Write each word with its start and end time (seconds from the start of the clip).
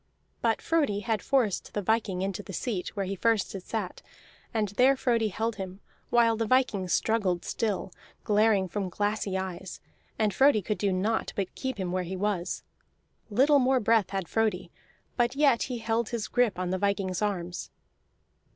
But 0.41 0.63
Frodi 0.63 1.01
had 1.01 1.21
forced 1.21 1.75
the 1.75 1.81
viking 1.83 2.23
into 2.23 2.41
the 2.41 2.53
seat 2.53 2.95
where 2.95 3.05
first 3.15 3.51
he 3.51 3.57
had 3.57 3.63
sat; 3.63 4.01
and 4.51 4.69
there 4.69 4.95
Frodi 4.97 5.27
held 5.27 5.57
him, 5.57 5.79
while 6.09 6.35
the 6.35 6.47
viking 6.47 6.87
struggled 6.87 7.45
still, 7.45 7.91
glaring 8.23 8.67
from 8.67 8.89
glassy 8.89 9.37
eyes, 9.37 9.79
and 10.17 10.33
Frodi 10.33 10.63
could 10.63 10.79
do 10.79 10.91
naught 10.91 11.33
but 11.35 11.53
keep 11.53 11.77
him 11.77 11.91
where 11.91 12.01
he 12.01 12.15
was. 12.17 12.63
Little 13.29 13.59
more 13.59 13.79
breath 13.79 14.09
had 14.09 14.27
Frodi, 14.27 14.71
but 15.17 15.35
yet 15.35 15.61
he 15.69 15.77
held 15.77 16.09
his 16.09 16.27
grip 16.27 16.57
on 16.57 16.71
the 16.71 16.79
viking's 16.79 17.21
arms. 17.21 17.69